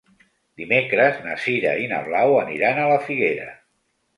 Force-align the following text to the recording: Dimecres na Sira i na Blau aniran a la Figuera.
Dimecres 0.61 1.19
na 1.27 1.35
Sira 1.43 1.75
i 1.83 1.87
na 1.91 2.01
Blau 2.09 2.35
aniran 2.41 2.81
a 2.81 2.89
la 2.95 2.99
Figuera. 3.07 3.47